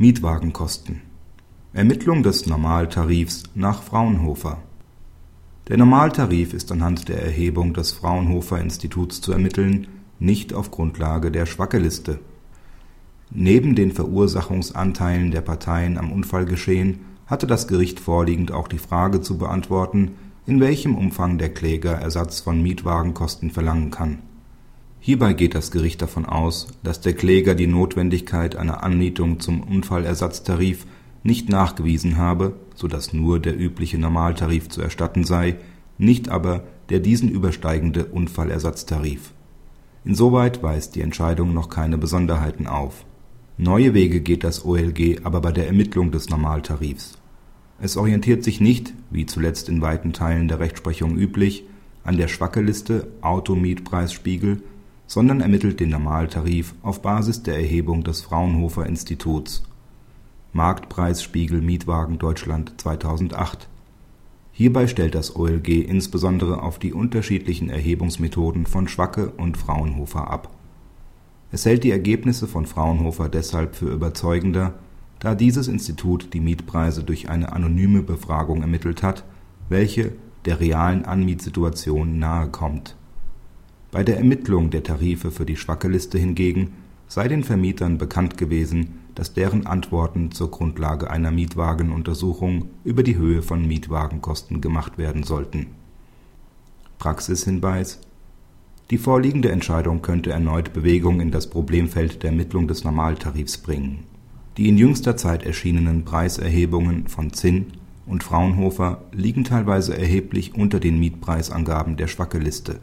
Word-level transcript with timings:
Mietwagenkosten. 0.00 1.02
Ermittlung 1.72 2.22
des 2.22 2.46
Normaltarifs 2.46 3.42
nach 3.56 3.82
Fraunhofer. 3.82 4.62
Der 5.66 5.76
Normaltarif 5.76 6.54
ist 6.54 6.70
anhand 6.70 7.08
der 7.08 7.20
Erhebung 7.20 7.74
des 7.74 7.90
Fraunhofer-Instituts 7.90 9.20
zu 9.20 9.32
ermitteln, 9.32 9.88
nicht 10.20 10.54
auf 10.54 10.70
Grundlage 10.70 11.32
der 11.32 11.46
Schwacke-Liste. 11.46 12.20
Neben 13.32 13.74
den 13.74 13.90
Verursachungsanteilen 13.90 15.32
der 15.32 15.40
Parteien 15.40 15.98
am 15.98 16.12
Unfallgeschehen 16.12 17.00
hatte 17.26 17.48
das 17.48 17.66
Gericht 17.66 17.98
vorliegend 17.98 18.52
auch 18.52 18.68
die 18.68 18.78
Frage 18.78 19.20
zu 19.20 19.36
beantworten, 19.36 20.12
in 20.46 20.60
welchem 20.60 20.94
Umfang 20.94 21.38
der 21.38 21.52
Kläger 21.52 21.94
Ersatz 21.94 22.38
von 22.38 22.62
Mietwagenkosten 22.62 23.50
verlangen 23.50 23.90
kann 23.90 24.18
Hierbei 25.00 25.32
geht 25.32 25.54
das 25.54 25.70
Gericht 25.70 26.02
davon 26.02 26.26
aus, 26.26 26.68
dass 26.82 27.00
der 27.00 27.14
Kläger 27.14 27.54
die 27.54 27.66
Notwendigkeit 27.66 28.56
einer 28.56 28.82
Anmietung 28.82 29.40
zum 29.40 29.62
Unfallersatztarif 29.62 30.86
nicht 31.22 31.48
nachgewiesen 31.48 32.16
habe, 32.16 32.54
so 32.74 32.88
dass 32.88 33.12
nur 33.12 33.40
der 33.40 33.58
übliche 33.58 33.98
Normaltarif 33.98 34.68
zu 34.68 34.82
erstatten 34.82 35.24
sei, 35.24 35.56
nicht 35.98 36.28
aber 36.28 36.64
der 36.90 37.00
diesen 37.00 37.28
übersteigende 37.28 38.06
Unfallersatztarif. 38.06 39.32
Insoweit 40.04 40.62
weist 40.62 40.94
die 40.94 41.02
Entscheidung 41.02 41.54
noch 41.54 41.68
keine 41.68 41.98
Besonderheiten 41.98 42.66
auf. 42.66 43.04
Neue 43.56 43.94
Wege 43.94 44.20
geht 44.20 44.44
das 44.44 44.64
OLG 44.64 45.20
aber 45.24 45.40
bei 45.40 45.52
der 45.52 45.66
Ermittlung 45.66 46.12
des 46.12 46.28
Normaltarifs. 46.28 47.18
Es 47.80 47.96
orientiert 47.96 48.42
sich 48.44 48.60
nicht, 48.60 48.94
wie 49.10 49.26
zuletzt 49.26 49.68
in 49.68 49.80
weiten 49.80 50.12
Teilen 50.12 50.48
der 50.48 50.60
Rechtsprechung 50.60 51.16
üblich, 51.16 51.64
an 52.04 52.16
der 52.16 52.28
Schwacke-Liste 52.28 53.08
Automietpreisspiegel 53.20 54.62
sondern 55.08 55.40
ermittelt 55.40 55.80
den 55.80 55.88
Normaltarif 55.88 56.74
auf 56.82 57.00
Basis 57.00 57.42
der 57.42 57.56
Erhebung 57.56 58.04
des 58.04 58.20
Fraunhofer 58.20 58.84
Instituts 58.84 59.64
(Marktpreisspiegel 60.52 61.62
Mietwagen 61.62 62.18
Deutschland 62.18 62.74
2008). 62.76 63.68
Hierbei 64.52 64.86
stellt 64.86 65.14
das 65.14 65.34
OLG 65.34 65.68
insbesondere 65.88 66.62
auf 66.62 66.78
die 66.78 66.92
unterschiedlichen 66.92 67.70
Erhebungsmethoden 67.70 68.66
von 68.66 68.86
Schwacke 68.86 69.30
und 69.30 69.56
Fraunhofer 69.56 70.30
ab. 70.30 70.50
Es 71.52 71.64
hält 71.64 71.84
die 71.84 71.90
Ergebnisse 71.90 72.46
von 72.46 72.66
Fraunhofer 72.66 73.30
deshalb 73.30 73.76
für 73.76 73.90
überzeugender, 73.90 74.74
da 75.20 75.34
dieses 75.34 75.68
Institut 75.68 76.34
die 76.34 76.40
Mietpreise 76.40 77.02
durch 77.02 77.30
eine 77.30 77.52
anonyme 77.52 78.02
Befragung 78.02 78.60
ermittelt 78.60 79.02
hat, 79.02 79.24
welche 79.70 80.12
der 80.44 80.60
realen 80.60 81.06
Anmietsituation 81.06 82.18
nahe 82.18 82.48
kommt 82.48 82.97
bei 83.90 84.04
der 84.04 84.18
Ermittlung 84.18 84.70
der 84.70 84.82
Tarife 84.82 85.30
für 85.30 85.46
die 85.46 85.56
Schwacke-Liste 85.56 86.18
hingegen 86.18 86.72
sei 87.06 87.26
den 87.26 87.42
Vermietern 87.42 87.96
bekannt 87.96 88.36
gewesen, 88.36 89.00
dass 89.14 89.32
deren 89.32 89.66
Antworten 89.66 90.30
zur 90.30 90.50
Grundlage 90.50 91.10
einer 91.10 91.30
Mietwagenuntersuchung 91.30 92.66
über 92.84 93.02
die 93.02 93.16
Höhe 93.16 93.42
von 93.42 93.66
Mietwagenkosten 93.66 94.60
gemacht 94.60 94.98
werden 94.98 95.22
sollten. 95.22 95.68
Praxishinweis 96.98 98.00
Die 98.90 98.98
vorliegende 98.98 99.50
Entscheidung 99.50 100.02
könnte 100.02 100.30
erneut 100.30 100.74
Bewegung 100.74 101.20
in 101.20 101.30
das 101.30 101.48
Problemfeld 101.48 102.22
der 102.22 102.30
Ermittlung 102.30 102.68
des 102.68 102.84
Normaltarifs 102.84 103.56
bringen. 103.58 104.00
Die 104.58 104.68
in 104.68 104.76
jüngster 104.76 105.16
Zeit 105.16 105.44
erschienenen 105.44 106.04
Preiserhebungen 106.04 107.08
von 107.08 107.32
Zinn 107.32 107.68
und 108.04 108.22
Fraunhofer 108.22 109.02
liegen 109.12 109.44
teilweise 109.44 109.96
erheblich 109.96 110.54
unter 110.54 110.78
den 110.78 110.98
Mietpreisangaben 110.98 111.96
der 111.96 112.08
Schwacke-Liste 112.08 112.80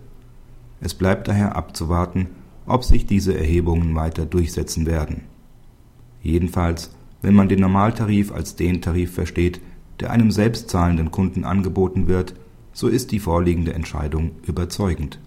es 0.85 0.93
bleibt 0.93 1.27
daher 1.27 1.55
abzuwarten, 1.55 2.27
ob 2.67 2.83
sich 2.83 3.07
diese 3.07 3.37
Erhebungen 3.37 3.95
weiter 3.95 4.25
durchsetzen 4.25 4.85
werden. 4.85 5.23
Jedenfalls, 6.21 6.91
wenn 7.21 7.33
man 7.33 7.49
den 7.49 7.59
Normaltarif 7.59 8.31
als 8.31 8.55
den 8.55 8.81
Tarif 8.81 9.13
versteht, 9.13 9.59
der 9.99 10.11
einem 10.11 10.29
selbstzahlenden 10.29 11.09
Kunden 11.09 11.43
angeboten 11.43 12.07
wird, 12.07 12.35
so 12.71 12.87
ist 12.87 13.11
die 13.11 13.19
vorliegende 13.19 13.73
Entscheidung 13.73 14.31
überzeugend 14.45 15.19